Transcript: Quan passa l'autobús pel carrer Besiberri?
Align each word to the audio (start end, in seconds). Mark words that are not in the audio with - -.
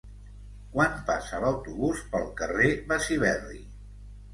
Quan 0.75 0.95
passa 1.11 1.43
l'autobús 1.45 2.03
pel 2.17 2.29
carrer 2.43 2.75
Besiberri? 2.93 3.67